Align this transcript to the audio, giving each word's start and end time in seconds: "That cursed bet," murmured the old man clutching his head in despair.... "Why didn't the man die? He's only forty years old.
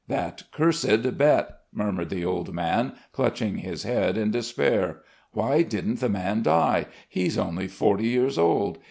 "That 0.07 0.41
cursed 0.51 1.15
bet," 1.19 1.59
murmured 1.71 2.09
the 2.09 2.25
old 2.25 2.55
man 2.55 2.93
clutching 3.11 3.57
his 3.57 3.83
head 3.83 4.17
in 4.17 4.31
despair.... 4.31 5.03
"Why 5.31 5.61
didn't 5.61 5.99
the 5.99 6.09
man 6.09 6.41
die? 6.41 6.87
He's 7.07 7.37
only 7.37 7.67
forty 7.67 8.07
years 8.07 8.39
old. 8.39 8.79